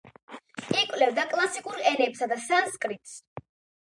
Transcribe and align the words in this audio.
იკვლევდა 0.83 1.27
კლასიკურ 1.33 1.83
ენებსა 1.93 2.29
და 2.33 2.39
სანსკრიტს. 2.47 3.15